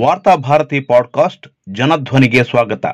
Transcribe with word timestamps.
Varthabharati 0.00 0.80
podcast 0.80 1.48
ಜನಧ್ವನಿಗೆ 1.72 2.44
ಸ್ವಾಗತ. 2.44 2.86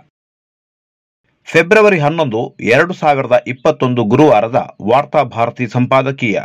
February 1.44 1.98
ಹನ್ನೊಂದು, 1.98 2.56
ಎರಡು 2.60 2.94
ಸಾವಿರದ 2.94 3.42
ಇಪ್ಪತ್ತೊಂದು 3.46 4.04
ಗುರುವಾರದ 4.04 4.76
ವಾರ್ತಾಭಾರತಿ 4.82 5.66
ಸಂಪಾದಕೀಯ, 5.66 6.40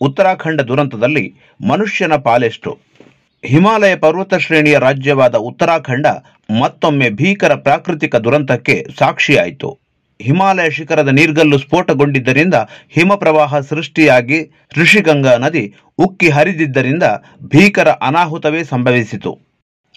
ಉತ್ತರಾಖಂಡ 0.00 0.60
ದುರಂತದಲ್ಲಿ 0.60 1.34
ಮನುಷ್ಯನ 1.68 2.16
ಪಾಲೆಷ್ಟು. 2.16 2.78
ಹಿಮಾಲಯ 3.44 3.96
ಪರ್ವತ 3.96 4.34
ಶ್ರೇಣಿಯ 4.34 4.78
ರಾಜ್ಯವಾದ 4.78 5.34
ಉತ್ತರಾಖಂಡ 5.34 6.06
ಮತ್ತೊಮ್ಮೆ 6.60 7.10
ಭೀಕರ 7.10 7.54
ಪ್ರಾಕೃತಿಕ 7.54 8.16
ದುರಂತಕ್ಕೆ 8.16 8.86
ಸಾಕ್ಷಿಯಾಯಿತು. 8.98 9.78
ಹಿಮಾಲಯ 10.22 10.70
ಶಿಖರದ 10.70 11.08
ನೀರ್ಗಲ್ಲು 11.08 11.58
ಸ್ಫೋಟಗೊಂಡಿದ್ದರಿಂದ 11.58 12.54
ಹಿಮಪ್ರವಾಹ 12.88 13.60
ಸೃಷ್ಟಿಯಾಗಿ 13.60 14.50
ಋಷಿಗಂಗಾ 14.76 15.36
ನದಿ 15.36 15.74
ಉಕ್ಕಿ 15.98 16.28
ಹರಿದಿದ್ದರಿಂದ 16.28 17.02
ಭೀಕರ 17.42 17.88
ಅನಾಹುತವೇ 17.88 18.64
ಸಂಭವಿಸಿತು. 18.64 19.43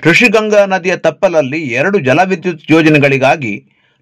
ಋಷಿಗಂಗಾ 0.05 0.65
ನದಿಯ 0.65 0.97
ತಪ್ಪಲಲ್ಲಿ 0.97 1.59
ಎರಡು 1.71 1.99
ಜಲವಿದ್ಯುತ್ 1.99 2.71
ಯೋಜನೆಗಳಿಗಾಗಿ 2.71 3.53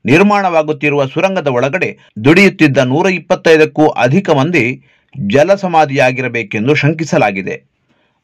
ನಿರ್ಮಾಣವಾಗುತ್ತಿರುವ 0.05 1.05
ಸುರಂಗದ 1.05 1.47
ಒಳಗಡೆ 1.47 1.97
ದುಡಿಯುತ್ತಿದ್ದ 2.25 2.77
ನೂರ 2.77 3.05
ಇಪ್ಪತ್ತೈದಕ್ಕೂ 3.09 3.87
ಅಧಿಕ 3.87 4.29
ಮಂದಿ 4.29 4.83
ಜಲಸಮಾಧಿಯಾಗಿರಬೇಕೆಂದು 5.27 6.75
ಶಂಕಿಸಲಾಗಿದೆ. 6.75 7.55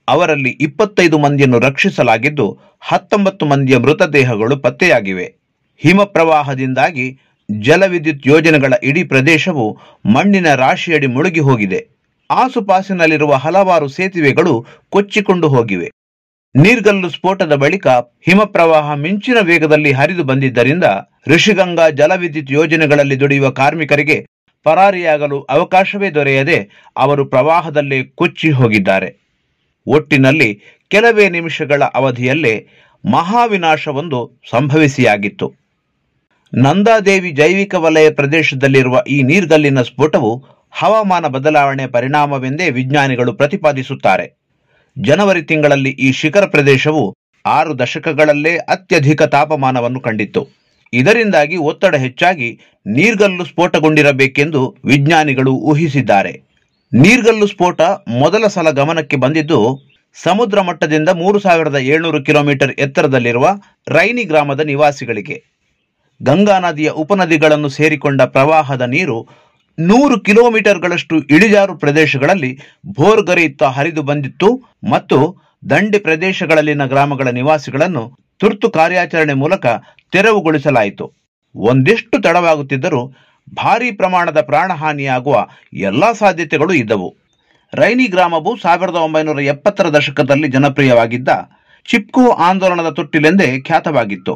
ಅವರಲ್ಲಿ 0.07 0.49
ಇಪ್ಪತ್ತೈದು 0.49 1.17
ಮಂದಿಯನ್ನು 1.17 1.59
ರಕ್ಷಿಸಲಾಗಿದ್ದು, 1.59 2.59
ಹತ್ತೊಂಬತ್ತು 2.80 3.45
ಮಂದಿಯ 3.45 3.77
ಮೃತದೇಹಗಳು 3.77 4.58
ಪತ್ತೆಯಾಗಿವೆ. 4.58 5.27
ಹಿಮಪ್ರವಾಹದಿಂದಾಗಿ 5.81 7.19
ಜಲವಿದ್ಯುತ್ 7.61 8.27
ಯೋಜನೆಗಳ 8.27 8.73
ಇಡೀ 8.83 9.03
ಪ್ರದೇಶವು 9.03 9.80
ಮಣ್ಣಿನ 10.05 10.55
ರಾಶಿಯಡಿ 10.55 11.08
ಮುಳುಗಿ 11.08 11.39
ಹೋಗಿದೆ. 11.39 11.81
ಆಸುಪಾಸಿನಲ್ಲಿರುವ 12.30 13.33
ಹಲವಾರು 13.33 13.88
ಸೇತುವೆಗಳು 13.88 14.66
ಕೊಚ್ಚಿಕೊಂಡು 14.89 15.47
ಹೋಗಿವೆ. 15.47 15.89
ನೀರ್ಗಲ್ಲು 16.55 17.09
ಸ್ಫೋಟದ 17.09 17.55
ಬಳಿಕ 17.55 17.87
ಹಿಮಪ್ರವಾಹ 18.27 18.93
ಮಿಂಚಿನ 18.93 19.37
ವೇಗದಲ್ಲಿ 19.41 19.91
ಹರಿದು 19.91 20.23
ಬಂದಿದ್ದರಿಂದ 20.23 20.83
ಋಷಿಗಂಗಾ 21.27 21.89
ಜಲವಿದ್ಯುತ್ 21.89 22.52
ಯೋಜನೆಗಳಲ್ಲಿ 22.52 23.19
ದುಡಿಯುವ 23.19 23.49
ಕಾರ್ಮಿಕರಿಗೆ 23.49 24.25
ಪರಾರಿಯಾಗಲು 24.63 25.41
ಅವಕಾಶವೇ 25.41 26.09
ದೊರೆಯದೆ 26.09 26.69
ಅವರು 26.97 27.25
ಪ್ರವಾಹದಲ್ಲೇ 27.25 28.03
ಕೊಚ್ಚಿ 28.03 28.49
ಹೋಗಿದ್ದಾರೆ. 28.49 29.09
ಒಟ್ಟಿನಲ್ಲಿ 29.88 30.61
ಕೆಲವೇ 30.89 31.30
ನಿಮಿಷಗಳ 31.30 31.83
ಅವಧಿಯಲ್ಲೇ 31.83 32.67
ಮಹಾವಿನಾಶವೊಂದು 33.05 34.41
ಸಂಭವಿಸಿಯಾಗಿತ್ತು. 34.49 35.53
ನಂದಾದೇವಿ 36.55 37.31
ಜೈವಿಕ 37.31 37.75
ವಲಯ 37.75 38.11
ಪ್ರದೇಶದಲ್ಲಿರುವ 38.11 39.03
ಈ 39.08 39.21
ನೀರ್ಗಲ್ಲಿನ 39.21 39.81
ಸ್ಫೋಟವು 39.81 40.45
ಹವಾಮಾನ 40.71 41.27
ಬದಲಾವಣೆ 41.27 41.88
ಪರಿಣಾಮವೆಂದೇ 41.88 42.69
ವಿಜ್ಞಾನಿಗಳು 42.69 43.33
ಪ್ರತಿಪಾದಿಸುತ್ತಾರೆ. 43.33 44.41
ಜನವರಿ 45.00 45.42
ತಿಂಗಳಲ್ಲಿ 45.42 45.89
ಈ 45.89 46.11
ಶಿಖರ 46.11 46.45
ಪ್ರದೇಶವು 46.45 47.16
ಆರು 47.45 47.80
ದಶಕಗಳಲ್ಲೇ 47.80 48.58
ಅತ್ಯಧಿಕ 48.58 49.23
ತಾಪಮಾನವನ್ನು 49.23 50.00
ಕಂಡಿತ್ತು. 50.00 50.48
ಇದರಿಂದಾಗಿ 50.94 51.58
ಒತ್ತಡ 51.58 51.95
ಹೆಚ್ಚಾಗಿ 51.95 52.59
ನೀರ್ಗಲ್ಲು 52.88 53.45
ಸ್ಫೋಟಗೊಂಡಿರಬೇಕೆಂದು 53.45 54.75
ವಿಜ್ಞಾನಿಗಳು 54.86 55.52
ಊಹಿಸಿದ್ದಾರೆ. 55.52 56.42
ನೀರ್ಗಲ್ಲು 56.94 57.48
ಸ್ಫೋಟ 57.48 57.81
ಮೊದಲ 58.08 58.48
ಸಲ 58.48 58.72
ಗಮನಕ್ಕೆ 58.72 59.16
ಬಂದಿದ್ದು 59.16 59.92
ಸಮುದ್ರ 60.14 60.61
ಮಟ್ಟದಿಂದ 60.61 61.09
ಮೂರು 61.09 61.39
ಸಾವಿರದ 61.39 61.76
ಏಳ್ನೂರು 61.76 62.23
ಕಿಲೋಮೀಟರ್ 62.23 62.72
ಎತ್ತರದಲ್ಲಿರುವ 62.80 63.50
ರೈನಿ 63.88 64.23
ಗ್ರಾಮದ 64.23 64.59
ನಿವಾಸಿಗಳಿಗೆ. 64.59 65.52
ಗಂಗಾ 66.23 66.59
ನದಿಯ 66.59 66.89
ಉಪನದಿಗಳನ್ನು 66.89 67.70
ಸೇರಿಕೊಂಡ 67.70 68.22
ಪ್ರವಾಹದ 68.22 68.81
ನೀರು 68.81 69.28
ನೂರು 69.80 70.19
ಕಿಲೋಮೀಟರ್ಗಳಷ್ಟು 70.19 71.22
ಇಳಿಜಾರು 71.22 71.77
ಪ್ರದೇಶಗಳಲ್ಲಿ 71.77 72.59
ಭೋರ್ಗರೆಯುತ್ತಾ 72.88 73.69
ಹರಿದು 73.69 74.02
ಬಂದಿತ್ತು 74.02 74.55
ಮತ್ತು 74.89 75.17
ದಂಡೆ 75.69 76.00
ಪ್ರದೇಶಗಳಲ್ಲಿನ 76.00 76.86
ಗ್ರಾಮಗಳ 76.86 77.27
ನಿವಾಸಿಗಳನ್ನು 77.27 78.17
ತುರ್ತು 78.38 78.69
ಕಾರ್ಯಾಚರಣೆ 78.69 79.33
ಮೂಲಕ 79.33 79.66
ತೆರವುಗೊಳಿಸಲಾಯಿತು. 80.11 81.11
ಒಂದಿಷ್ಟು 81.55 82.22
ತಡವಾಗುತ್ತಿದ್ದರೂ 82.22 83.08
ಭಾರೀ 83.53 83.92
ಪ್ರಮಾಣದ 83.92 84.42
ಪ್ರಾಣಹಾನಿಯಾಗುವ 84.42 85.47
ಎಲ್ಲಾ 85.73 86.14
ಸಾಧ್ಯತೆಗಳು 86.14 86.73
ಇದ್ದವು. 86.73 87.15
ರೈನಿ 87.73 88.08
ಗ್ರಾಮವು 88.08 88.58
ಸಾವಿರದ 88.58 88.95
ಒಂಬೈನೂರ 88.95 89.39
ಎಪ್ಪತ್ತರ 89.39 89.89
ದಶಕದಲ್ಲಿ 89.89 90.48
ಜನಪ್ರಿಯವಾಗಿದ್ದ 90.48 91.30
ಚಿಪ್ಕೋ 91.88 92.30
ಆಂದೋಲನದ 92.30 92.89
ತೊಟ್ಟಿಲೆಂದೇ 92.89 93.61
ಖ್ಯಾತವಾಗಿತ್ತು. 93.61 94.36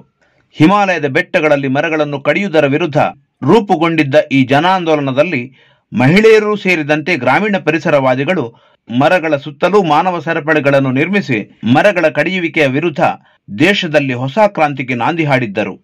ಹಿಮಾಲಯದ 0.51 1.05
ಬೆಟ್ಟಗಳಲ್ಲಿ 1.05 1.67
ಮರಗಳನ್ನು 1.67 2.21
ಕಡಿಯುವುದರ 2.21 2.65
ವಿರುದ್ಧ 2.65 2.97
ರೂಪುಗೊಂಡಿದ್ದ 3.41 4.15
ಈ 4.31 4.45
ಜನಾಂದೋಲನದಲ್ಲಿ 4.45 5.43
ಮಹಿಳೆಯರು 5.91 6.55
ಸೇರಿದಂತೆ 6.55 7.15
ಗ್ರಾಮೀಣ 7.15 7.55
ಪರಿಸರವಾದಿಗಳು 7.57 8.45
ಮರಗಳ 8.89 9.35
ಸುತ್ತಲೂ 9.35 9.83
ಮಾನವ 9.83 10.19
ಸರಪಳಿಗಳನ್ನು 10.19 10.91
ನಿರ್ಮಿಸಿ 10.91 11.37
ಮರಗಳ 11.73 12.05
ಕಡಿಯುವಿಕೆಯ 12.09 12.67
ವಿರುದ್ಧ 12.67 13.01
ದೇಶದಲ್ಲಿ 13.59 14.13
ಹೊಸ 14.13 14.37
ಕ್ರಾಂತಿಗೆ 14.47 14.95
ನಾಂದಿ 14.95 15.23
ಹಾಡಿದ್ದರು. 15.23 15.75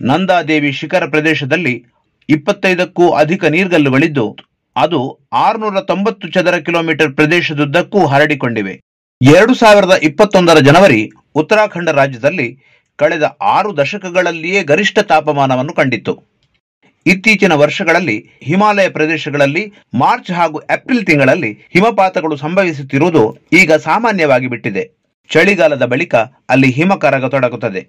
ನಂದಾದೇವಿ 0.00 0.72
ಶಿಖರ 0.72 1.04
ಪ್ರದೇಶದಲ್ಲಿ 1.06 1.84
ಇಪ್ಪತ್ತೈದಕ್ಕೂ 2.28 3.10
ಅಧಿಕ 3.10 3.44
ನೀರ್ಗಲ್ಲುಗಳಿದ್ದು, 3.44 4.36
ಅದು 4.76 5.00
ಆರುನೂರ 5.32 5.80
ತೊಂಬತ್ತು 5.80 6.28
ಚದರ 6.28 6.56
ಕಿಲೋಮೀಟರ್ 6.58 7.12
ಪ್ರದೇಶದುದ್ದಕ್ಕೂ 7.14 8.06
ಹರಡಿಕೊಂಡಿವೆ. 8.06 8.74
ಎರಡು 9.20 9.54
ಸಾವಿರದ 9.54 9.94
ಇಪ್ಪತ್ತೊಂದರ 10.02 10.58
ಜನವರಿ 10.58 11.10
ಉತ್ತರಾಖಂಡ 11.34 11.88
ರಾಜ್ಯದಲ್ಲಿ 11.88 12.48
ಕಳೆದ 12.98 13.36
ಆರು 13.42 13.76
ದಶಕಗಳಲ್ಲಿಯೇ 13.76 14.62
ಗರಿಷ್ಠ 14.62 14.98
ತಾಪಮಾನವನ್ನು 14.98 15.72
ಕಂಡಿತ್ತು. 15.72 16.35
ಇತ್ತೀಚಿನ 17.06 17.52
ವರ್ಷಗಳಲ್ಲಿ 17.52 18.16
ಹಿಮಾಲಯ 18.42 18.88
ಪ್ರದೇಶಗಳಲ್ಲಿ 18.88 19.72
ಮಾರ್ಚ್ 19.94 20.30
ಹಾಗೂ 20.30 20.60
ಏಪ್ರಿಲ್ 20.60 21.06
ತಿಂಗಳಲ್ಲಿ 21.06 21.52
ಹಿಮಪಾತಗಳು 21.70 22.36
ಸಂಭವಿಸುತ್ತಿರುವುದು 22.36 23.38
ಈಗ 23.52 23.72
ಸಾಮಾನ್ಯವಾಗಿ 23.72 24.46
ಬಿಟ್ಟಿದೆ. 24.46 24.84
ಚಳಿಗಾಲದ 25.30 25.84
ಬಳಿಕ 25.84 26.14
ಅಲ್ಲಿ 26.48 26.70
ಹಿಮ 26.70 26.94
ಕರಗತೊಡಗುತ್ತದೆ 26.94 27.82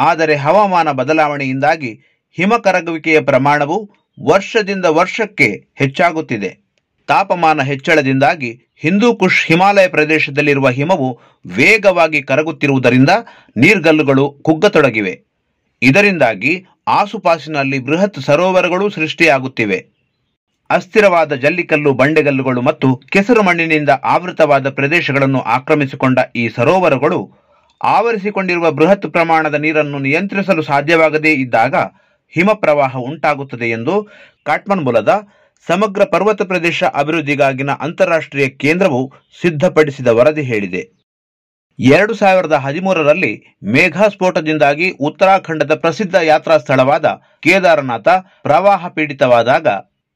ಆದರೆ 0.00 0.36
ಹವಾಮಾನ 0.36 0.92
ಬದಲಾವಣೆಯಿಂದಾಗಿ 0.92 1.92
ಹಿಮ 2.36 2.52
ಕರಗುವಿಕೆಯ 2.56 3.20
ಪ್ರಮಾಣವು 3.20 3.90
ವರ್ಷದಿಂದ 4.24 4.84
ವರ್ಷಕ್ಕೆ 4.84 5.48
ಹೆಚ್ಚಾಗುತ್ತಿದೆ. 5.74 6.50
ತಾಪಮಾನ 7.08 7.62
ಹೆಚ್ಚಳದಿಂದಾಗಿ 7.62 8.50
ಹಿಂದೂ 8.76 9.14
ಕುಶ್ 9.14 9.46
ಹಿಮಾಲಯ 9.46 9.88
ಪ್ರದೇಶದಲ್ಲಿರುವ 9.88 10.68
ಹಿಮವು 10.68 11.20
ವೇಗವಾಗಿ 11.46 12.22
ಕರಗುತ್ತಿರುವುದರಿಂದ 12.22 13.10
ನೀರ್ಗಲ್ಲುಗಳು 13.56 14.30
ಕುಗ್ಗತೊಡಗಿವೆ. 14.30 15.20
ಇದರಿಂದಾಗಿ 15.82 16.66
ಆಸುಪಾಸಿನಲ್ಲಿ 16.86 17.78
ಬೃಹತ್ 17.78 18.20
ಸರೋವರಗಳು 18.20 18.90
ಸೃಷ್ಟಿಯಾಗುತ್ತಿವೆ. 18.90 19.86
ಅಸ್ಥಿರವಾದ 20.70 21.34
ಜಲ್ಲಿಕಲ್ಲು, 21.34 21.92
ಬಂಡೆಗಲ್ಲುಗಳು 21.92 22.60
ಮತ್ತು 22.60 22.96
ಕೆಸರು 22.96 23.42
ಮಣ್ಣಿನಿಂದ 23.42 23.88
ಆವೃತವಾದ 24.04 24.70
ಪ್ರದೇಶಗಳನ್ನು 24.70 25.40
ಆಕ್ರಮಿಸಿಕೊಂಡ 25.40 26.18
ಈ 26.36 26.48
ಸರೋವರಗಳು 26.48 27.42
ಆವರಿಸಿಕೊಂಡಿರುವ 27.84 28.70
ಬೃಹತ್ 28.70 29.12
ಪ್ರಮಾಣದ 29.12 29.54
ನೀರನ್ನು 29.54 29.98
ನಿಯಂತ್ರಿಸಲು 29.98 30.62
ಸಾಧ್ಯವಾಗದೇ 30.62 31.32
ಇದ್ದಾಗ 31.32 31.74
ಹಿಮಪ್ರವಾಹ 32.30 32.96
ಉಂಟಾಗುತ್ತದೆ 32.96 33.70
ಎಂದು 33.70 34.08
ಕಾಟ್ಮನ್ 34.44 34.84
ಮೂಲದ 34.84 35.28
ಸಮಗ್ರ 35.68 36.04
ಪರ್ವತ 36.04 36.42
ಪ್ರದೇಶ 36.42 36.84
ಅಭಿವೃದ್ಧಿಗಾಗಿನ 36.84 37.70
ಅಂತಾರಾಷ್ಟ್ರೀಯ 37.70 38.48
ಕೇಂದ್ರವು 38.48 39.12
ಸಿದ್ಧಪಡಿಸಿದ 39.40 40.06
ವರದಿ 40.06 40.42
ಹೇಳಿದೆ. 40.42 41.01
ಎರಡು 41.78 42.14
ಸಾವಿರದ 42.14 42.52
ಹದಿಮೂರರಲ್ಲಿ 42.52 43.58
ಮೇಘಾ 43.64 44.08
ಸ್ಫೋಟದಿಂದಾಗಿ 44.08 44.90
ಉತ್ತರಾಖಂಡದ 44.90 45.74
ಪ್ರಸಿದ್ಧ 45.74 46.14
ಯಾತ್ರಾ 46.14 46.58
ಸ್ಥಳವಾದ 46.58 47.22
ಕೇದಾರನಾಥ 47.40 48.08
ಪ್ರವಾಹ 48.42 48.88
ಪೀಡಿತವಾದಾಗ 48.88 49.66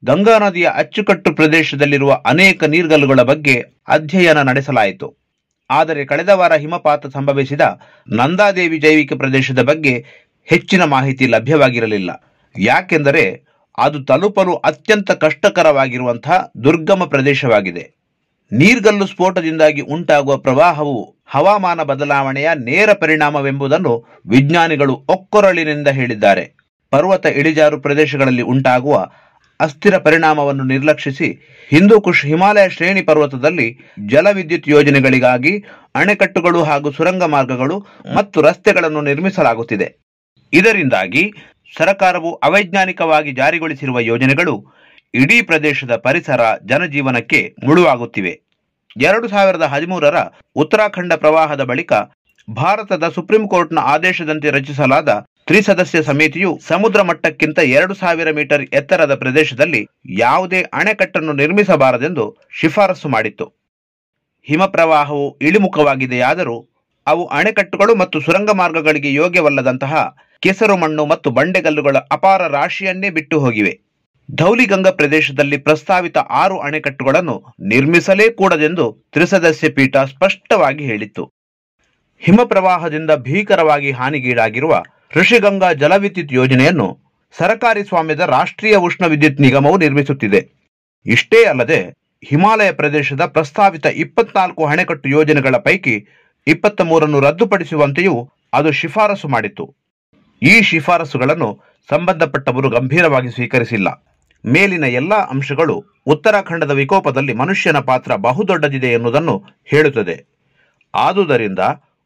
ಗಂಗಾ 0.05 0.37
ನದಿಯ 0.37 0.69
ಅಚ್ಚುಕಟ್ಟು 0.75 1.35
ಪ್ರದೇಶದಲ್ಲಿರುವ 1.35 2.11
ಅನೇಕ 2.25 2.63
ನೀರ್ಗಲ್ಲುಗಳ 2.63 3.21
ಬಗ್ಗೆ 3.21 3.63
ಅಧ್ಯಯನ 3.87 4.41
ನಡೆಸಲಾಯಿತು. 4.41 5.17
ಆದರೆ 5.69 6.05
ಕಳೆದ 6.05 6.29
ವಾರ 6.29 6.53
ಹಿಮಪಾತ 6.53 7.07
ಸಂಭವಿಸಿದ 7.07 7.61
ನಂದಾದೇವಿ 8.13 8.79
ಜೈವಿಕ 8.79 9.13
ಪ್ರದೇಶದ 9.13 9.61
ಬಗ್ಗೆ 9.63 10.05
ಹೆಚ್ಚಿನ 10.45 10.83
ಮಾಹಿತಿ 10.83 11.27
ಲಭ್ಯವಾಗಿರಲಿಲ್ಲ. 11.27 12.33
ಯಾಕೆಂದರೆ 12.59 13.47
ಅದು 13.77 14.03
ತಲುಪಲು 14.03 14.55
ಅತ್ಯಂತ 14.55 15.11
ಕಷ್ಟಕರವಾಗಿರುವಂತಹ 15.11 16.51
ದುರ್ಗಮ 16.63 17.03
ಪ್ರದೇಶವಾಗಿದೆ. 17.03 17.96
ನೀರ್ಗಲ್ಲು 18.51 19.07
ಸ್ಫೋಟದಿಂದಾಗಿ 19.07 19.81
ಉಂಟಾಗುವ 19.81 20.37
ಪ್ರವಾಹವು 20.37 21.15
ಹವಾಮಾನ 21.27 21.83
ಬದಲಾವಣೆಯ 21.83 22.49
ನೇರ 22.55 22.93
ಪರಿಣಾಮವೆಂಬುದನ್ನು 22.93 24.05
ವಿಜ್ಞಾನಿಗಳು 24.27 25.05
ಒಕ್ಕೊರಳಿನಿಂದ 25.09 25.87
ಹೇಳಿದ್ದಾರೆ. 25.87 26.57
ಪರ್ವತ 26.89 27.25
ಇಳಿಜಾರು 27.25 27.81
ಪ್ರದೇಶಗಳಲ್ಲಿ 27.81 28.41
ಉಂಟಾಗುವ 28.41 29.07
ಅಸ್ಥಿರ 29.59 29.97
ಪರಿಣಾಮವನ್ನು 29.97 30.63
ನಿರ್ಲಕ್ಷಿಸಿ 30.63 31.57
ಹಿಂದೂ 31.69 32.01
ಕುಶ್ 32.01 32.25
ಹಿಮಾಲಯ 32.25 32.69
ಶ್ರೇಣಿ 32.69 33.01
ಪರ್ವತದಲ್ಲಿ 33.01 33.79
ಜಲವಿದ್ಯುತ್ 34.07 34.69
ಯೋಜನೆಗಳಿಗಾಗಿ 34.69 35.63
ಅಣೆಕಟ್ಟುಗಳು 35.95 36.63
ಹಾಗೂ 36.63 36.91
ಸುರಂಗ 36.91 37.23
ಮಾರ್ಗಗಳು 37.23 37.85
ಮತ್ತು 38.15 38.41
ರಸ್ತೆಗಳನ್ನು 38.41 39.01
ನಿರ್ಮಿಸಲಾಗುತ್ತಿದೆ. 39.01 39.97
ಇದರಿಂದಾಗಿ 40.53 41.33
ಸರ್ಕಾರವು 41.77 42.33
ಅವೈಜ್ಞಾನಿಕವಾಗಿ 42.33 43.31
ಜಾರಿಗೊಳಿಸಿರುವ 43.31 43.99
ಯೋಜನೆಗಳು 43.99 44.76
ಇಡೀ 45.13 45.41
ಪ್ರದೇಶದ 45.41 45.95
ಪರಿಸರ 45.95 46.41
ಜನಜೀವನಕ್ಕೆ 46.65 47.55
ಮುಳುವಾಗುತ್ತಿವೆ. 47.63 48.41
ಎರಡು 49.01 49.27
ಸಾವಿರದ 49.27 49.61
ಹದಿಮೂರರ 49.63 50.17
ಉತ್ತರಾಖಂಡ 50.55 51.13
ಪ್ರವಾಹದ 51.13 51.63
ಬಳಿಕ 51.63 51.93
ಭಾರತದ 52.49 53.09
ಸುಪ್ರೀಂ 53.09 53.47
ಕೋರ್ಟ್ನ 53.47 53.79
ಆದೇಶದಂತೆ 53.79 54.49
ರಚಿಸಲಾದ 54.49 55.25
ತ್ರಿಸದಸ್ಯ 55.45 56.03
ಸಮಿತಿಯು 56.03 56.59
ಸಮುದ್ರ 56.67 57.01
ಮಟ್ಟಕ್ಕಿಂತ 57.01 57.59
ಎರಡು 57.59 57.93
ಸಾವಿರ 57.93 58.31
ಮೀಟರ್ 58.31 58.63
ಎತ್ತರದ 58.73 59.15
ಪ್ರದೇಶದಲ್ಲಿ 59.15 59.87
ಯಾವುದೇ 60.05 60.61
ಅಣೆಕಟ್ಟನ್ನು 60.61 61.33
ನಿರ್ಮಿಸಬಾರದೆಂದು 61.33 62.37
ಶಿಫಾರಸು 62.51 63.09
ಮಾಡಿತ್ತು. 63.09 63.45
ಹಿಮಪ್ರವಾಹವು 64.43 65.37
ಇಳಿಮುಖವಾಗಿದೆಯಾದರೂ 65.41 66.57
ಅವು 67.07 67.25
ಅಣೆಕಟ್ಟುಗಳು 67.27 67.95
ಮತ್ತು 67.95 68.21
ಸುರಂಗ 68.21 68.49
ಮಾರ್ಗಗಳಿಗೆ 68.51 69.13
ಯೋಗ್ಯವಲ್ಲದಂತಹ 69.13 70.15
ಕೆಸರು 70.39 70.77
ಮಣ್ಣು 70.77 71.05
ಮತ್ತು 71.05 71.31
ಬಂಡೆಗಲ್ಲುಗಳ 71.31 71.97
ಅಪಾರ 71.97 72.47
ರಾಶಿಯನ್ನೇ 72.47 73.09
ಬಿಟ್ಟು 73.09 73.39
ಹೋಗಿವೆ. 73.39 73.86
ಧೌಲಿಗಂಗಾ 74.35 74.91
ಪ್ರದೇಶದಲ್ಲಿ 74.91 75.57
ಪ್ರಸ್ತಾವಿತ 75.57 76.17
ಆರು 76.17 76.59
ಅಣೆಕಟ್ಟುಗಳನ್ನು 76.59 77.45
ನಿರ್ಮಿಸಲೇ 77.59 78.29
ಕೂಡದೆಂದು 78.29 79.05
ತ್ರಿಸದಸ್ಯ 79.11 79.69
ಪೀಠ 79.69 79.97
ಸ್ಪಷ್ಟವಾಗಿ 79.97 80.85
ಹೇಳಿತ್ತು. 80.85 81.31
ಹಿಮಪ್ರವಾಹದಿಂದ 82.19 83.11
ಭೀಕರವಾಗಿ 83.11 83.91
ಹಾನಿಗೀಡಾಗಿರುವ 83.91 84.83
ಋಷಿಗಂಗಾ 85.15 85.73
ಜಲವಿದ್ಯುತ್ 85.73 86.33
ಯೋಜನೆಯನ್ನು 86.33 86.99
ಸರಕಾರಿ 87.37 87.83
ಸ್ವಾಮ್ಯದ 87.83 88.19
ರಾಷ್ಟ್ರೀಯ 88.19 88.75
ಉಷ್ಣ 88.75 89.05
ವಿದ್ಯುತ್ 89.05 89.41
ನಿಗಮವು 89.41 89.77
ನಿರ್ಮಿಸುತ್ತಿದೆ. 89.77 90.49
ಇಷ್ಟೇ 91.05 91.43
ಅಲ್ಲದೆ, 91.43 91.93
ಹಿಮಾಲಯ 92.25 92.71
ಪ್ರದೇಶದ 92.71 93.25
ಪ್ರಸ್ತಾವಿತ 93.25 93.85
ಇಪ್ಪತ್ನಾಲ್ಕು 93.85 94.65
ಅಣೆಕಟ್ಟು 94.65 95.09
ಯೋಜನೆಗಳ 95.09 95.57
ಪೈಕಿ 95.57 96.07
ಇಪ್ಪತ್ತ 96.47 96.81
ಮೂರನ್ನು 96.81 97.19
ರದ್ದುಪಡಿಸುವಂತೆಯೂ 97.19 98.29
ಅದು 98.53 98.71
ಶಿಫಾರಸು 98.71 99.27
ಮಾಡಿತ್ತು. 99.27 99.75
ಈ 100.41 100.61
ಶಿಫಾರಸುಗಳನ್ನು 100.61 101.59
ಸಂಬಂಧಪಟ್ಟವರು 101.89 102.69
ಗಂಭೀರವಾಗಿ 102.69 103.29
ಸ್ವೀಕರಿಸಿಲ್ಲ. 103.29 104.03
ಮೇಲಿನ 104.45 104.83
ಎಲ್ಲ 104.83 105.13
ಅಂಶಗಳು 105.15 105.85
ಉತ್ತರಾಖಂಡದ 106.05 106.71
ವಿಕೋಪದಲ್ಲಿ 106.71 107.33
ಮನುಷ್ಯನ 107.33 107.79
ಪಾತ್ರ 107.79 108.15
ಬಹುದೊಡ್ಡದಿದೆ 108.15 108.87
ಎನ್ನುವುದನ್ನು 108.87 109.43
ಹೇಳುತ್ತದೆ. 109.65 110.25
ಆದುದರಿಂದ 110.95 111.59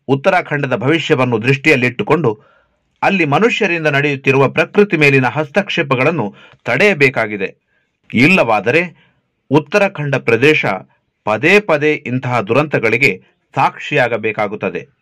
ಉತ್ತರಾಖಂಡದ 0.07 0.75
ಭವಿಷ್ಯವನ್ನು 0.75 1.41
ದೃಷ್ಟಿಯಲ್ಲಿಟ್ಟುಕೊಂಡು 1.41 2.39
ಅಲ್ಲಿ 3.01 3.25
ಮನುಷ್ಯರಿಂದ 3.25 3.87
ನಡೆಯುತ್ತಿರುವ 3.87 4.49
ಪ್ರಕೃತಿ 4.49 4.97
ಮೇಲಿನ 4.97 5.25
ಹಸ್ತಕ್ಷೇಪಗಳನ್ನು 5.27 6.35
ತಡೆಯಬೇಕಾಗಿದೆ. 6.65 7.55
ಇಲ್ಲವಾದರೆ 8.13 9.11
ಉತ್ತರಾಖಂಡ 9.49 10.15
ಪ್ರದೇಶ 10.15 10.65
ಪದೇ 11.23 11.59
ಪದೇ 11.59 11.93
ಇಂತಹ 11.93 12.41
ದುರಂತಗಳಿಗೆ 12.41 13.23
ಸಾಕ್ಷಿಯಾಗಬೇಕಾಗುತ್ತದೆ. 13.55 15.00